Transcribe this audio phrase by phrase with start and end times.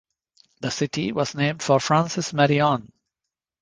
[0.61, 2.91] The city was named for Francis Marion.